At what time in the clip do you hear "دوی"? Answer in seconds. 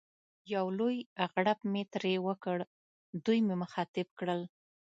3.25-3.39